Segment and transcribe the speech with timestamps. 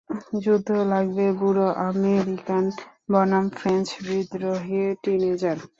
[0.43, 2.65] যুদ্ধ লাগবে, বুড়ো আমেরিকান
[3.11, 5.57] বনাম ফ্রেঞ্চ বিদ্রোহী টিনেজার।